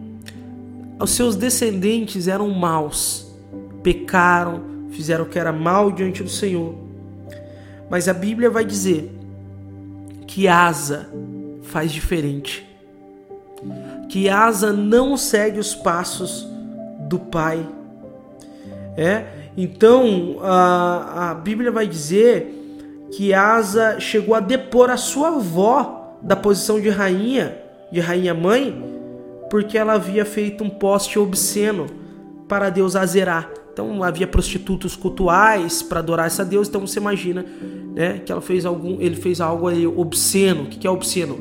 Os 1.01 1.11
seus 1.11 1.37
descendentes 1.37 2.27
eram 2.27 2.49
maus, 2.51 3.33
pecaram, 3.83 4.63
fizeram 4.91 5.25
o 5.25 5.29
que 5.29 5.39
era 5.39 5.53
mal 5.53 5.93
diante 5.93 6.23
do 6.23 6.29
Senhor. 6.29 6.75
Mas 7.89 8.09
a 8.09 8.15
Bíblia 8.15 8.51
vai 8.51 8.65
dizer 8.65 9.11
que 10.27 10.49
Asa 10.49 11.09
faz 11.63 11.93
diferente. 11.93 12.67
que 14.09 14.29
Asa 14.29 14.73
não 14.73 15.17
segue 15.17 15.59
os 15.59 15.75
passos 15.75 16.47
do 17.01 17.19
pai. 17.19 17.67
É? 18.97 19.25
Então 19.57 20.39
a, 20.41 21.31
a 21.31 21.35
Bíblia 21.35 21.71
vai 21.71 21.87
dizer 21.87 22.55
que 23.13 23.33
Asa 23.33 24.01
chegou 24.01 24.35
a 24.35 24.41
depor 24.41 24.91
a 24.91 24.97
sua 24.97 25.29
avó 25.29 26.17
da 26.21 26.35
posição 26.35 26.81
de 26.81 26.89
rainha, 26.89 27.57
de 27.91 28.01
rainha 28.01 28.35
mãe, 28.35 28.98
porque 29.51 29.79
ela 29.79 29.95
havia 29.95 30.25
feito 30.25 30.63
um 30.63 30.71
poste 30.71 31.19
obsceno 31.19 31.87
para 32.47 32.71
Deus 32.71 32.97
Azerá. 32.97 33.49
Então 33.73 34.03
havia 34.03 34.27
prostitutos 34.27 34.97
cultuais 34.97 35.83
para 35.83 36.01
adorar 36.01 36.27
essa 36.27 36.45
Deus. 36.45 36.69
Então 36.69 36.81
você 36.81 36.99
imagina, 36.99 37.47
né, 37.95 38.19
que 38.25 38.33
ela 38.33 38.41
fez 38.41 38.67
algum, 38.67 39.01
ele 39.01 39.15
fez 39.15 39.41
algo 39.41 39.69
aí 39.69 39.87
obsceno. 39.87 40.65
O 40.65 40.67
que 40.67 40.87
é 40.87 40.91
obsceno? 40.91 41.39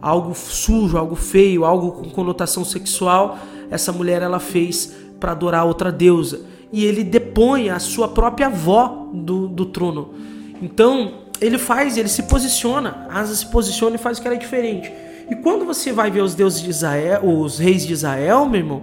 Algo 0.00 0.34
sujo, 0.34 0.96
algo 0.96 1.14
feio, 1.14 1.64
algo 1.64 1.92
com 1.92 2.08
conotação 2.10 2.64
sexual. 2.64 3.38
Essa 3.70 3.92
mulher 3.92 4.22
ela 4.22 4.40
fez 4.40 4.94
para 5.20 5.32
adorar 5.32 5.66
outra 5.66 5.92
deusa. 5.92 6.40
E 6.72 6.84
ele 6.84 7.04
depõe 7.04 7.68
a 7.68 7.78
sua 7.78 8.08
própria 8.08 8.46
avó 8.46 9.10
do, 9.12 9.46
do 9.46 9.66
trono. 9.66 10.14
Então 10.62 11.24
ele 11.40 11.58
faz, 11.58 11.98
ele 11.98 12.08
se 12.08 12.22
posiciona. 12.22 13.06
Asa 13.10 13.34
se 13.34 13.46
posiciona 13.46 13.96
e 13.96 13.98
faz 13.98 14.18
o 14.18 14.22
que 14.22 14.28
era 14.28 14.36
diferente. 14.36 14.90
E 15.30 15.34
quando 15.36 15.64
você 15.64 15.92
vai 15.92 16.10
ver 16.10 16.22
os 16.22 16.34
deuses 16.34 16.60
de 16.60 16.70
Israel, 16.70 17.22
os 17.24 17.58
reis 17.58 17.86
de 17.86 17.92
Israel, 17.92 18.46
meu 18.46 18.60
irmão, 18.60 18.82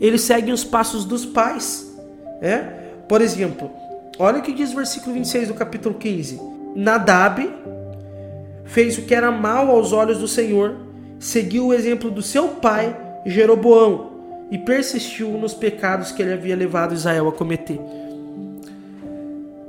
eles 0.00 0.22
seguem 0.22 0.52
os 0.52 0.64
passos 0.64 1.04
dos 1.04 1.24
pais. 1.24 1.92
É? 2.40 2.58
Por 3.08 3.20
exemplo, 3.20 3.70
olha 4.18 4.38
o 4.38 4.42
que 4.42 4.52
diz 4.52 4.72
o 4.72 4.76
versículo 4.76 5.14
26 5.14 5.48
do 5.48 5.54
capítulo 5.54 5.94
15. 5.94 6.40
Nadab 6.74 7.48
fez 8.64 8.98
o 8.98 9.02
que 9.02 9.14
era 9.14 9.30
mal 9.30 9.70
aos 9.70 9.92
olhos 9.92 10.18
do 10.18 10.28
Senhor, 10.28 10.76
seguiu 11.18 11.68
o 11.68 11.74
exemplo 11.74 12.10
do 12.10 12.22
seu 12.22 12.48
pai, 12.48 12.96
Jeroboão, 13.24 14.12
e 14.50 14.58
persistiu 14.58 15.30
nos 15.30 15.54
pecados 15.54 16.12
que 16.12 16.22
ele 16.22 16.32
havia 16.32 16.54
levado 16.54 16.94
Israel 16.94 17.28
a 17.28 17.32
cometer. 17.32 17.80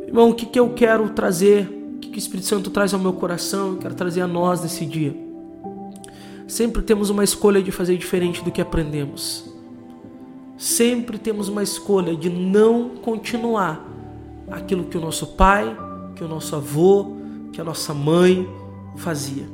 Irmão, 0.05 0.29
o 0.29 0.33
que, 0.33 0.45
que 0.45 0.59
eu 0.59 0.69
quero 0.73 1.09
trazer, 1.09 1.67
o 1.95 1.99
que, 1.99 2.09
que 2.09 2.17
o 2.17 2.19
Espírito 2.19 2.47
Santo 2.47 2.69
traz 2.69 2.93
ao 2.93 2.99
meu 2.99 3.13
coração, 3.13 3.73
eu 3.73 3.77
quero 3.77 3.95
trazer 3.95 4.21
a 4.21 4.27
nós 4.27 4.61
nesse 4.61 4.85
dia. 4.85 5.26
Sempre 6.47 6.81
temos 6.81 7.09
uma 7.09 7.23
escolha 7.23 7.61
de 7.61 7.71
fazer 7.71 7.97
diferente 7.97 8.43
do 8.43 8.51
que 8.51 8.61
aprendemos 8.61 9.57
sempre 10.57 11.19
temos 11.19 11.47
uma 11.47 11.61
escolha 11.61 12.15
de 12.15 12.29
não 12.29 12.89
continuar 12.89 13.85
aquilo 14.49 14.85
que 14.85 14.97
o 14.97 15.01
nosso 15.01 15.27
pai, 15.27 15.77
que 16.15 16.23
o 16.23 16.27
nosso 16.27 16.55
avô, 16.55 17.15
que 17.53 17.61
a 17.61 17.63
nossa 17.63 17.93
mãe 17.93 18.47
fazia. 18.95 19.47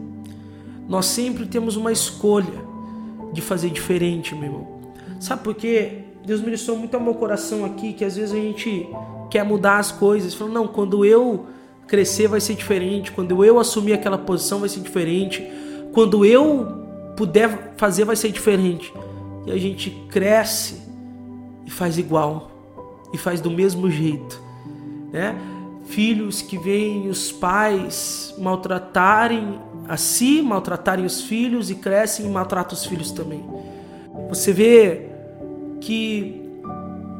Nós 0.87 1.05
sempre 1.07 1.45
temos 1.45 1.75
uma 1.75 1.91
escolha 1.91 2.63
de 3.33 3.41
fazer 3.41 3.69
diferente, 3.69 4.33
meu 4.33 4.45
irmão. 4.45 4.67
Sabe 5.19 5.43
por 5.43 5.55
quê? 5.55 5.99
Deus 6.25 6.41
ministrou 6.41 6.77
muito 6.77 6.95
ao 6.95 7.01
meu 7.01 7.15
coração 7.15 7.65
aqui 7.65 7.91
que 7.91 8.05
às 8.05 8.15
vezes 8.15 8.33
a 8.33 8.37
gente 8.37 8.87
quer 9.29 9.43
mudar 9.43 9.79
as 9.79 9.91
coisas. 9.91 10.33
Falando, 10.33 10.53
não, 10.53 10.67
quando 10.67 11.03
eu 11.03 11.47
crescer 11.87 12.27
vai 12.27 12.39
ser 12.39 12.55
diferente, 12.55 13.11
quando 13.11 13.43
eu 13.43 13.59
assumir 13.59 13.93
aquela 13.93 14.17
posição 14.17 14.59
vai 14.59 14.69
ser 14.69 14.79
diferente, 14.79 15.45
quando 15.91 16.25
eu 16.25 16.82
puder 17.15 17.73
fazer 17.77 18.05
vai 18.05 18.15
ser 18.15 18.31
diferente. 18.31 18.93
E 19.45 19.51
a 19.51 19.57
gente 19.57 19.89
cresce 20.09 20.81
e 21.65 21.71
faz 21.71 21.97
igual 21.97 22.51
e 23.13 23.17
faz 23.17 23.39
do 23.39 23.51
mesmo 23.51 23.89
jeito, 23.89 24.41
né? 25.11 25.35
Filhos 25.85 26.41
que 26.41 26.57
veem 26.57 27.09
os 27.09 27.31
pais 27.31 28.33
maltratarem 28.37 29.59
a 29.87 29.97
si, 29.97 30.41
maltratarem 30.41 31.05
os 31.05 31.21
filhos 31.21 31.69
e 31.69 31.75
crescem 31.75 32.25
e 32.25 32.29
maltratam 32.29 32.73
os 32.73 32.85
filhos 32.85 33.11
também. 33.11 33.43
Você 34.29 34.53
vê 34.53 35.09
que 35.81 36.41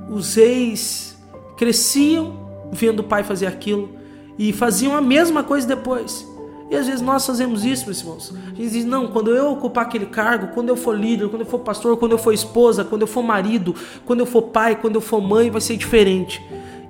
os 0.10 0.36
reis 0.36 1.18
cresciam 1.58 2.70
vendo 2.72 3.02
o 3.02 3.04
pai 3.04 3.24
fazer 3.24 3.48
aquilo 3.48 3.90
e 4.38 4.52
faziam 4.52 4.96
a 4.96 5.02
mesma 5.02 5.44
coisa 5.44 5.68
depois. 5.68 6.28
E 6.74 6.76
às 6.76 6.88
vezes 6.88 7.02
nós 7.02 7.24
fazemos 7.24 7.64
isso, 7.64 7.86
meus 7.86 8.00
irmãos. 8.00 8.34
A 8.36 8.56
gente 8.56 8.72
diz: 8.72 8.84
não, 8.84 9.06
quando 9.06 9.30
eu 9.30 9.52
ocupar 9.52 9.86
aquele 9.86 10.08
cargo, 10.08 10.48
quando 10.56 10.70
eu 10.70 10.76
for 10.76 10.98
líder, 10.98 11.30
quando 11.30 11.44
eu 11.44 11.46
for 11.46 11.60
pastor, 11.60 11.96
quando 11.98 12.14
eu 12.14 12.18
for 12.18 12.34
esposa, 12.34 12.84
quando 12.84 13.04
eu 13.04 13.08
for 13.08 13.22
marido, 13.22 13.76
quando 14.08 14.22
eu 14.22 14.26
for 14.26 14.42
pai, 14.42 14.76
quando 14.76 14.96
eu 14.96 15.02
for 15.02 15.22
mãe, 15.22 15.52
vai 15.52 15.62
ser 15.62 15.78
diferente. 15.78 16.42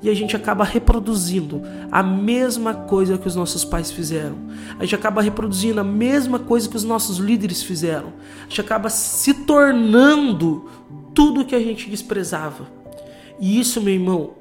E 0.01 0.09
a 0.09 0.13
gente 0.13 0.37
acaba 0.37 0.63
reproduzindo 0.63 1.61
a 1.91 2.01
mesma 2.01 2.73
coisa 2.73 3.17
que 3.17 3.27
os 3.27 3.35
nossos 3.35 3.65
pais 3.65 3.91
fizeram. 3.91 4.35
A 4.79 4.85
gente 4.85 4.95
acaba 4.95 5.21
reproduzindo 5.21 5.81
a 5.81 5.83
mesma 5.83 6.39
coisa 6.39 6.69
que 6.69 6.77
os 6.77 6.85
nossos 6.85 7.17
líderes 7.17 7.61
fizeram. 7.61 8.13
A 8.39 8.43
gente 8.47 8.61
acaba 8.61 8.89
se 8.89 9.33
tornando 9.33 10.69
tudo 11.13 11.41
o 11.41 11.45
que 11.45 11.55
a 11.55 11.59
gente 11.59 11.89
desprezava. 11.89 12.67
E 13.37 13.59
isso, 13.59 13.81
meu 13.81 13.93
irmão, 13.93 14.31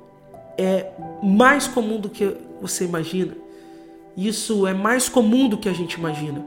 é 0.56 0.86
mais 1.20 1.66
comum 1.66 1.98
do 1.98 2.08
que 2.08 2.32
você 2.60 2.84
imagina. 2.84 3.41
Isso 4.16 4.66
é 4.66 4.74
mais 4.74 5.08
comum 5.08 5.48
do 5.48 5.56
que 5.56 5.68
a 5.68 5.72
gente 5.72 5.94
imagina. 5.94 6.44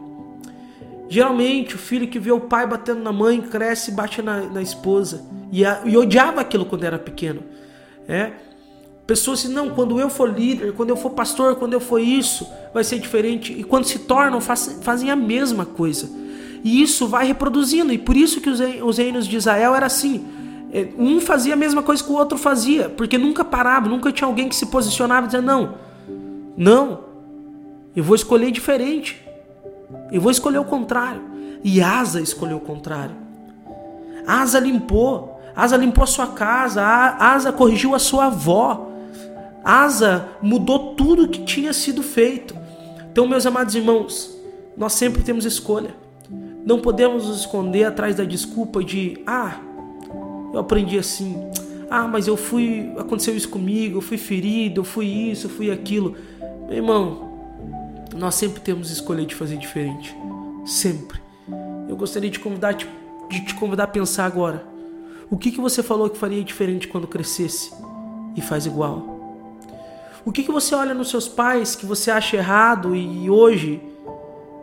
Geralmente, 1.08 1.76
o 1.76 1.78
filho 1.78 2.08
que 2.08 2.18
vê 2.18 2.32
o 2.32 2.40
pai 2.40 2.66
batendo 2.66 3.02
na 3.02 3.12
mãe 3.12 3.40
cresce 3.42 3.92
e 3.92 3.94
bate 3.94 4.22
na, 4.22 4.42
na 4.42 4.62
esposa. 4.62 5.24
E, 5.52 5.66
a, 5.66 5.82
e, 5.86 5.96
odiava 5.96 6.42
aquilo 6.42 6.66
quando 6.66 6.84
era 6.84 6.98
pequeno. 6.98 7.44
É? 8.08 8.32
Pessoas 9.06 9.40
assim, 9.40 9.54
não, 9.54 9.70
quando 9.70 10.00
eu 10.00 10.10
for 10.10 10.28
líder, 10.28 10.74
quando 10.74 10.90
eu 10.90 10.98
for 10.98 11.12
pastor, 11.12 11.56
quando 11.56 11.74
eu 11.74 11.80
for 11.80 12.00
isso, 12.00 12.48
vai 12.74 12.84
ser 12.84 12.98
diferente. 12.98 13.54
E 13.54 13.64
quando 13.64 13.86
se 13.86 14.00
tornam, 14.00 14.42
faz, 14.42 14.80
fazem 14.82 15.12
a 15.12 15.16
mesma 15.16 15.66
coisa. 15.66 16.10
E 16.64 16.82
isso 16.82 17.08
vai 17.08 17.28
reproduzindo. 17.28 17.94
E 17.94 17.98
por 18.00 18.18
isso 18.18 18.42
que 18.42 18.50
os, 18.50 18.60
os 18.60 18.98
reinos 18.98 19.28
de 19.28 19.38
Israel 19.38 19.76
era 19.76 19.86
assim. 19.86 20.26
É, 20.74 20.88
um 20.98 21.22
fazia 21.22 21.54
a 21.54 21.58
mesma 21.58 21.84
coisa 21.84 22.04
que 22.04 22.12
o 22.12 22.16
outro 22.16 22.38
fazia. 22.38 22.90
Porque 22.90 23.16
nunca 23.16 23.46
parava, 23.46 23.88
nunca 23.88 24.12
tinha 24.12 24.28
alguém 24.28 24.50
que 24.50 24.56
se 24.56 24.66
posicionava 24.66 25.26
e 25.26 25.28
dizia, 25.28 25.42
não, 25.42 25.76
não, 26.58 27.05
eu 27.96 28.04
vou 28.04 28.16
escolher 28.16 28.52
diferente. 28.52 29.22
Eu 30.12 30.20
vou 30.20 30.32
escolher 30.32 30.58
o 30.58 30.66
contrário. 30.66 31.22
E 31.64 31.82
Asa 31.82 32.22
escolheu 32.22 32.58
o 32.58 32.62
contrário. 32.62 33.16
Asa 34.28 34.60
limpou. 34.60 35.40
Asa 35.56 35.78
limpou 35.78 36.04
a 36.04 36.08
sua 36.08 36.28
casa. 36.28 36.84
Asa 36.84 37.52
corrigiu 37.52 37.96
a 37.96 38.00
sua 38.00 38.26
avó. 38.26 38.90
Asa 39.64 40.30
mudou 40.42 40.96
tudo 40.96 41.28
que 41.28 41.44
tinha 41.44 41.74
sido 41.74 42.04
feito. 42.04 42.56
Então, 43.12 43.28
meus 43.28 43.46
amados 43.46 43.74
irmãos, 43.76 44.38
nós 44.76 44.94
sempre 44.94 45.24
temos 45.24 45.46
escolha. 45.46 45.96
Não 46.66 46.80
podemos 46.80 47.28
nos 47.28 47.40
esconder 47.40 47.86
atrás 47.86 48.16
da 48.16 48.24
desculpa 48.24 48.84
de 48.84 49.22
ah, 49.26 49.56
eu 50.54 50.60
aprendi 50.60 50.98
assim. 50.98 51.50
Ah, 51.90 52.08
mas 52.08 52.28
eu 52.28 52.36
fui, 52.36 52.92
aconteceu 52.98 53.36
isso 53.36 53.48
comigo, 53.48 53.98
eu 53.98 54.02
fui 54.02 54.18
ferido, 54.18 54.82
eu 54.82 54.84
fui 54.84 55.06
isso, 55.06 55.46
eu 55.46 55.52
fui 55.52 55.72
aquilo. 55.72 56.16
Meu 56.68 56.78
irmão, 56.78 57.35
nós 58.16 58.36
sempre 58.36 58.62
temos 58.62 58.90
escolha 58.90 59.26
de 59.26 59.36
fazer 59.36 59.58
diferente. 59.58 60.16
Sempre. 60.66 61.20
Eu 61.88 61.96
gostaria 61.96 62.30
de, 62.30 62.40
convidar, 62.40 62.72
de 62.72 63.46
te 63.46 63.54
convidar 63.56 63.84
a 63.84 63.88
pensar 63.88 64.26
agora. 64.26 64.66
O 65.30 65.38
que, 65.38 65.52
que 65.52 65.60
você 65.60 65.84
falou 65.84 66.10
que 66.10 66.18
faria 66.18 66.44
diferente 66.44 66.88
quando 66.88 67.08
crescesse 67.08 67.72
e 68.36 68.42
faz 68.42 68.66
igual? 68.66 69.16
O 70.24 70.32
que, 70.32 70.44
que 70.44 70.52
você 70.52 70.74
olha 70.74 70.94
nos 70.94 71.10
seus 71.10 71.28
pais 71.28 71.76
que 71.76 71.86
você 71.86 72.10
acha 72.10 72.38
errado 72.38 72.96
e 72.96 73.30
hoje 73.30 73.82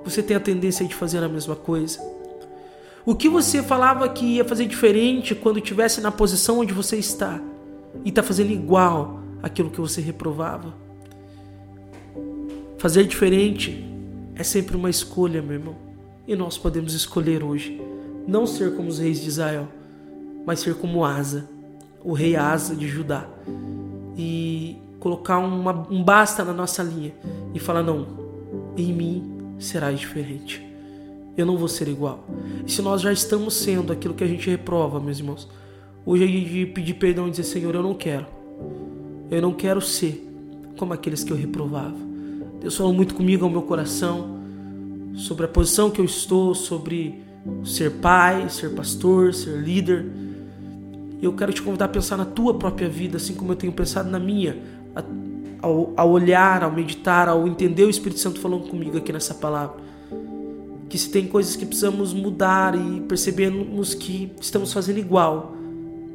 você 0.04 0.22
tem 0.22 0.36
a 0.36 0.40
tendência 0.40 0.86
de 0.86 0.94
fazer 0.94 1.22
a 1.22 1.28
mesma 1.28 1.54
coisa? 1.54 2.00
O 3.04 3.14
que 3.14 3.28
você 3.28 3.62
falava 3.62 4.08
que 4.08 4.24
ia 4.24 4.44
fazer 4.44 4.66
diferente 4.66 5.34
quando 5.34 5.58
estivesse 5.58 6.00
na 6.00 6.10
posição 6.10 6.60
onde 6.60 6.72
você 6.72 6.96
está 6.96 7.40
e 8.04 8.08
está 8.08 8.22
fazendo 8.22 8.50
igual 8.50 9.20
aquilo 9.42 9.70
que 9.70 9.80
você 9.80 10.00
reprovava? 10.00 10.81
Fazer 12.82 13.04
diferente 13.04 13.80
é 14.34 14.42
sempre 14.42 14.74
uma 14.74 14.90
escolha, 14.90 15.40
meu 15.40 15.52
irmão. 15.52 15.76
E 16.26 16.34
nós 16.34 16.58
podemos 16.58 16.94
escolher 16.94 17.44
hoje 17.44 17.80
não 18.26 18.44
ser 18.44 18.74
como 18.74 18.88
os 18.88 18.98
reis 18.98 19.20
de 19.20 19.28
Israel, 19.28 19.68
mas 20.44 20.58
ser 20.58 20.74
como 20.74 21.04
Asa, 21.04 21.48
o 22.02 22.12
rei 22.12 22.34
Asa 22.34 22.74
de 22.74 22.88
Judá. 22.88 23.28
E 24.18 24.78
colocar 24.98 25.38
uma, 25.38 25.86
um 25.88 26.02
basta 26.02 26.44
na 26.44 26.52
nossa 26.52 26.82
linha 26.82 27.14
e 27.54 27.60
falar: 27.60 27.84
não, 27.84 28.04
em 28.76 28.92
mim 28.92 29.54
será 29.60 29.92
diferente. 29.92 30.60
Eu 31.36 31.46
não 31.46 31.56
vou 31.56 31.68
ser 31.68 31.86
igual. 31.86 32.26
E 32.66 32.72
se 32.72 32.82
nós 32.82 33.00
já 33.00 33.12
estamos 33.12 33.54
sendo 33.54 33.92
aquilo 33.92 34.12
que 34.12 34.24
a 34.24 34.26
gente 34.28 34.50
reprova, 34.50 34.98
meus 34.98 35.20
irmãos, 35.20 35.48
hoje 36.04 36.24
é 36.24 36.26
de 36.26 36.66
pedir 36.66 36.94
perdão 36.94 37.28
e 37.28 37.30
dizer: 37.30 37.44
Senhor, 37.44 37.76
eu 37.76 37.82
não 37.84 37.94
quero. 37.94 38.26
Eu 39.30 39.40
não 39.40 39.52
quero 39.52 39.80
ser 39.80 40.28
como 40.76 40.92
aqueles 40.92 41.22
que 41.22 41.32
eu 41.32 41.36
reprovava. 41.36 42.11
Deus 42.62 42.76
falou 42.76 42.92
muito 42.92 43.16
comigo 43.16 43.44
ao 43.44 43.50
meu 43.50 43.62
coração 43.62 44.38
sobre 45.14 45.46
a 45.46 45.48
posição 45.48 45.90
que 45.90 46.00
eu 46.00 46.04
estou, 46.04 46.54
sobre 46.54 47.20
ser 47.64 47.90
pai, 47.94 48.48
ser 48.48 48.70
pastor, 48.70 49.34
ser 49.34 49.58
líder. 49.58 50.06
Eu 51.20 51.32
quero 51.32 51.52
te 51.52 51.60
convidar 51.60 51.86
a 51.86 51.88
pensar 51.88 52.16
na 52.16 52.24
tua 52.24 52.54
própria 52.54 52.88
vida, 52.88 53.16
assim 53.16 53.34
como 53.34 53.50
eu 53.50 53.56
tenho 53.56 53.72
pensado 53.72 54.08
na 54.08 54.20
minha, 54.20 54.56
ao, 55.60 55.92
ao 55.96 56.10
olhar, 56.10 56.62
ao 56.62 56.70
meditar, 56.70 57.28
ao 57.28 57.48
entender 57.48 57.82
o 57.82 57.90
Espírito 57.90 58.20
Santo 58.20 58.38
falando 58.38 58.68
comigo 58.68 58.96
aqui 58.96 59.12
nessa 59.12 59.34
palavra. 59.34 59.82
que 60.88 60.96
se 60.96 61.10
tem 61.10 61.26
coisas 61.26 61.56
que 61.56 61.66
precisamos 61.66 62.14
mudar 62.14 62.76
e 62.76 63.00
percebemos 63.00 63.92
que 63.92 64.30
estamos 64.40 64.72
fazendo 64.72 64.98
igual, 64.98 65.56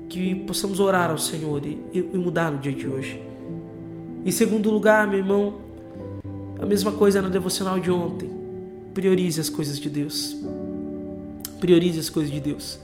que 0.08 0.34
possamos 0.34 0.80
orar 0.80 1.12
ao 1.12 1.18
Senhor 1.18 1.66
e, 1.66 1.78
e 1.94 2.18
mudar 2.18 2.52
no 2.52 2.60
dia 2.60 2.72
de 2.72 2.88
hoje. 2.88 3.22
Em 4.24 4.32
segundo 4.32 4.72
lugar, 4.72 5.08
meu 5.08 5.20
irmão, 5.20 5.67
a 6.60 6.66
mesma 6.66 6.92
coisa 6.92 7.22
no 7.22 7.30
devocional 7.30 7.80
de 7.80 7.92
ontem. 7.92 8.30
Priorize 8.94 9.40
as 9.40 9.50
coisas 9.50 9.80
de 9.80 9.90
Deus. 9.90 10.36
Priorize 11.60 12.00
as 12.00 12.10
coisas 12.10 12.32
de 12.32 12.40
Deus. 12.40 12.80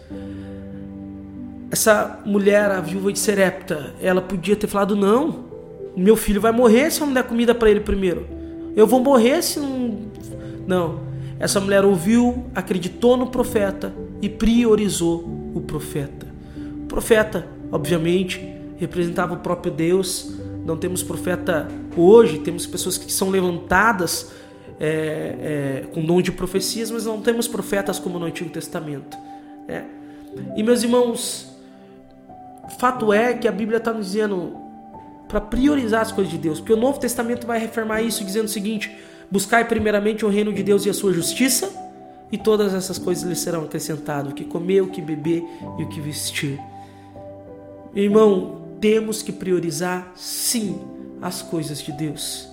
Essa 1.72 2.20
mulher, 2.24 2.70
a 2.70 2.80
viúva 2.82 3.12
de 3.12 3.18
Serepta, 3.18 3.96
ela 4.00 4.22
podia 4.22 4.56
ter 4.56 4.68
falado: 4.68 4.96
não, 4.96 5.46
meu 5.96 6.16
filho 6.16 6.40
vai 6.40 6.52
morrer 6.52 6.92
se 6.92 7.02
eu 7.02 7.08
não 7.08 7.14
der 7.14 7.24
comida 7.24 7.56
para 7.56 7.70
ele 7.70 7.80
primeiro. 7.80 8.28
Eu 8.76 8.86
vou 8.86 9.00
morrer 9.00 9.42
se 9.42 9.60
não. 9.60 10.00
Não. 10.68 11.00
Essa 11.40 11.60
mulher 11.60 11.84
ouviu, 11.84 12.46
acreditou 12.56 13.18
no 13.18 13.28
profeta 13.28 13.94
e 14.22 14.30
priorizou 14.30 15.52
o 15.54 15.62
profeta. 15.62 16.28
O 16.84 16.88
profeta, 16.88 17.48
obviamente, 17.72 18.40
representava 18.78 19.34
o 19.34 19.38
próprio 19.38 19.72
Deus. 19.72 20.32
Não 20.66 20.78
temos 20.78 21.04
profeta 21.04 21.68
hoje, 21.96 22.40
temos 22.40 22.66
pessoas 22.66 22.98
que 22.98 23.12
são 23.12 23.30
levantadas 23.30 24.32
é, 24.80 25.84
é, 25.84 25.88
com 25.94 26.04
dom 26.04 26.22
de 26.22 26.32
profecias, 26.32 26.90
mas 26.90 27.06
não 27.06 27.22
temos 27.22 27.48
profetas 27.48 28.00
como 28.00 28.18
no 28.18 28.26
Antigo 28.26 28.50
Testamento. 28.50 29.18
Né? 29.68 29.86
E 30.56 30.64
meus 30.64 30.84
irmãos, 30.84 31.54
fato 32.78 33.14
é 33.14 33.34
que 33.34 33.48
a 33.48 33.52
Bíblia 33.52 33.78
está 33.78 33.94
nos 33.94 34.08
dizendo 34.08 34.56
para 35.28 35.42
priorizar 35.42 36.02
as 36.02 36.12
coisas 36.12 36.32
de 36.32 36.38
Deus, 36.38 36.60
porque 36.60 36.74
o 36.74 36.78
Novo 36.78 37.00
Testamento 37.00 37.48
vai 37.48 37.60
reafirmar 37.60 38.04
isso 38.04 38.24
dizendo 38.24 38.46
o 38.46 38.50
seguinte: 38.50 38.96
buscai 39.32 39.66
primeiramente 39.66 40.26
o 40.26 40.30
reino 40.30 40.54
de 40.54 40.64
Deus 40.64 40.86
e 40.86 40.90
a 40.90 40.94
sua 40.94 41.12
justiça, 41.14 41.72
e 42.32 42.38
todas 42.38 42.74
essas 42.74 42.98
coisas 42.98 43.24
lhe 43.24 43.36
serão 43.36 43.64
acrescentadas: 43.64 44.32
o 44.32 44.36
que 44.36 44.44
comer, 44.44 44.82
o 44.82 44.88
que 44.88 45.02
beber 45.02 45.44
e 45.78 45.84
o 45.84 45.90
que 45.90 46.00
vestir. 46.00 46.60
Irmão, 47.96 48.63
temos 48.84 49.22
que 49.22 49.32
priorizar 49.32 50.12
sim 50.14 50.78
as 51.22 51.42
coisas 51.42 51.82
de 51.82 51.94
Deus. 51.94 52.50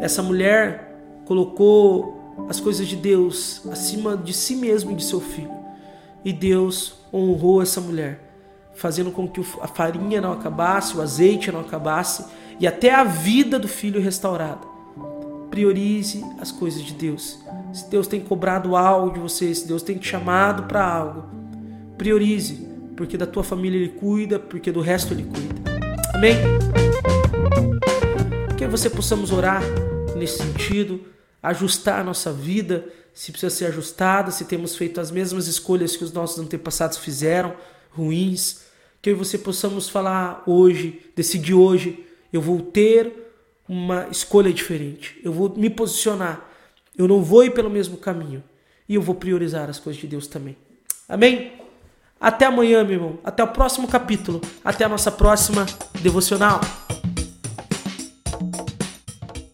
Essa 0.00 0.22
mulher 0.22 0.96
colocou 1.26 2.46
as 2.48 2.58
coisas 2.58 2.88
de 2.88 2.96
Deus 2.96 3.60
acima 3.70 4.16
de 4.16 4.32
si 4.32 4.56
mesmo 4.56 4.92
e 4.92 4.94
de 4.94 5.04
seu 5.04 5.20
filho. 5.20 5.52
E 6.24 6.32
Deus 6.32 6.94
honrou 7.12 7.60
essa 7.60 7.82
mulher 7.82 8.18
fazendo 8.72 9.10
com 9.10 9.28
que 9.28 9.42
a 9.60 9.66
farinha 9.68 10.22
não 10.22 10.32
acabasse, 10.32 10.96
o 10.96 11.02
azeite 11.02 11.52
não 11.52 11.60
acabasse 11.60 12.24
e 12.58 12.66
até 12.66 12.94
a 12.94 13.04
vida 13.04 13.58
do 13.58 13.68
filho 13.68 14.00
restaurada. 14.00 14.66
Priorize 15.50 16.24
as 16.40 16.50
coisas 16.50 16.80
de 16.80 16.94
Deus. 16.94 17.38
Se 17.74 17.90
Deus 17.90 18.06
tem 18.06 18.22
cobrado 18.22 18.74
algo 18.74 19.12
de 19.12 19.20
você, 19.20 19.54
se 19.54 19.68
Deus 19.68 19.82
tem 19.82 19.98
te 19.98 20.08
chamado 20.08 20.62
para 20.62 20.82
algo, 20.82 21.24
priorize, 21.98 22.71
porque 22.96 23.16
da 23.16 23.26
tua 23.26 23.44
família 23.44 23.78
Ele 23.78 23.88
cuida, 23.88 24.38
porque 24.38 24.70
do 24.70 24.80
resto 24.80 25.14
Ele 25.14 25.24
cuida. 25.24 25.62
Amém? 26.14 26.36
Que 28.56 28.66
você 28.66 28.88
possamos 28.88 29.32
orar 29.32 29.62
nesse 30.16 30.38
sentido, 30.38 31.00
ajustar 31.42 32.00
a 32.00 32.04
nossa 32.04 32.32
vida, 32.32 32.86
se 33.12 33.32
precisa 33.32 33.54
ser 33.54 33.66
ajustada, 33.66 34.30
se 34.30 34.44
temos 34.44 34.76
feito 34.76 35.00
as 35.00 35.10
mesmas 35.10 35.46
escolhas 35.46 35.96
que 35.96 36.04
os 36.04 36.12
nossos 36.12 36.38
antepassados 36.38 36.98
fizeram 36.98 37.54
ruins, 37.90 38.62
que 39.00 39.12
você 39.12 39.36
possamos 39.36 39.88
falar 39.88 40.42
hoje, 40.46 41.00
decidir 41.14 41.54
hoje, 41.54 42.06
eu 42.32 42.40
vou 42.40 42.60
ter 42.62 43.12
uma 43.68 44.06
escolha 44.10 44.52
diferente. 44.52 45.20
Eu 45.24 45.32
vou 45.32 45.54
me 45.56 45.68
posicionar. 45.68 46.48
Eu 46.96 47.08
não 47.08 47.22
vou 47.22 47.44
ir 47.44 47.50
pelo 47.50 47.68
mesmo 47.68 47.96
caminho. 47.96 48.42
E 48.88 48.94
eu 48.94 49.02
vou 49.02 49.14
priorizar 49.14 49.68
as 49.68 49.78
coisas 49.78 50.00
de 50.00 50.06
Deus 50.06 50.26
também. 50.26 50.56
Amém? 51.08 51.61
Até 52.22 52.46
amanhã, 52.46 52.84
meu 52.84 52.92
irmão. 52.92 53.18
Até 53.24 53.42
o 53.42 53.48
próximo 53.48 53.88
capítulo. 53.88 54.40
Até 54.64 54.84
a 54.84 54.88
nossa 54.88 55.10
próxima 55.10 55.66
devocional. 56.00 56.60